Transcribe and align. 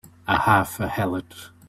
A 0.27 0.35
half 0.35 0.79
a 0.79 0.87
heelot! 0.87 1.51